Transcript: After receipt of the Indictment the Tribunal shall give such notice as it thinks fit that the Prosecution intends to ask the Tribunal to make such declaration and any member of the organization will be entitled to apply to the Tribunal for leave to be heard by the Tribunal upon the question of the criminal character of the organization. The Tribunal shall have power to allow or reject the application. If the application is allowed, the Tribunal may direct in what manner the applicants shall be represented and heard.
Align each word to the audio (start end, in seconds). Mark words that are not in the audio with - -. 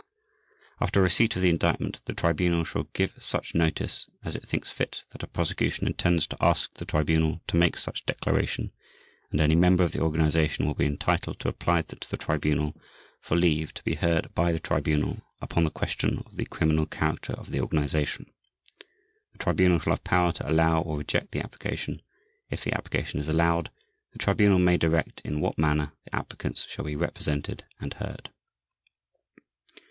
After 0.79 0.99
receipt 0.99 1.35
of 1.35 1.43
the 1.43 1.49
Indictment 1.49 2.01
the 2.05 2.15
Tribunal 2.15 2.63
shall 2.63 2.87
give 2.93 3.13
such 3.19 3.53
notice 3.53 4.09
as 4.23 4.35
it 4.35 4.47
thinks 4.47 4.71
fit 4.71 5.03
that 5.11 5.19
the 5.21 5.27
Prosecution 5.27 5.85
intends 5.85 6.25
to 6.25 6.43
ask 6.43 6.73
the 6.73 6.85
Tribunal 6.85 7.39
to 7.45 7.55
make 7.55 7.77
such 7.77 8.07
declaration 8.07 8.71
and 9.29 9.39
any 9.39 9.53
member 9.53 9.83
of 9.83 9.91
the 9.91 10.01
organization 10.01 10.65
will 10.65 10.73
be 10.73 10.87
entitled 10.87 11.39
to 11.39 11.49
apply 11.49 11.83
to 11.83 12.09
the 12.09 12.17
Tribunal 12.17 12.75
for 13.19 13.35
leave 13.37 13.75
to 13.75 13.83
be 13.83 13.93
heard 13.93 14.33
by 14.33 14.51
the 14.51 14.57
Tribunal 14.59 15.21
upon 15.39 15.65
the 15.65 15.69
question 15.69 16.23
of 16.25 16.35
the 16.35 16.45
criminal 16.45 16.87
character 16.87 17.33
of 17.33 17.51
the 17.51 17.59
organization. 17.61 18.25
The 19.33 19.37
Tribunal 19.37 19.77
shall 19.77 19.93
have 19.93 20.03
power 20.03 20.31
to 20.31 20.49
allow 20.51 20.81
or 20.81 20.97
reject 20.97 21.29
the 21.31 21.43
application. 21.43 22.01
If 22.49 22.63
the 22.63 22.73
application 22.73 23.19
is 23.19 23.29
allowed, 23.29 23.69
the 24.13 24.17
Tribunal 24.17 24.57
may 24.57 24.77
direct 24.77 25.21
in 25.23 25.41
what 25.41 25.59
manner 25.59 25.93
the 26.05 26.15
applicants 26.15 26.65
shall 26.67 26.85
be 26.85 26.95
represented 26.95 27.65
and 27.79 27.93
heard. 27.93 28.31